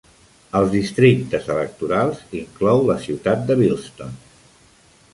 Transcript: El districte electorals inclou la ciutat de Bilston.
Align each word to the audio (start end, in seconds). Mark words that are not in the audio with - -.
El 0.59 0.71
districte 0.71 1.41
electorals 1.57 2.25
inclou 2.41 2.83
la 2.91 2.99
ciutat 3.07 3.49
de 3.51 3.63
Bilston. 3.63 4.21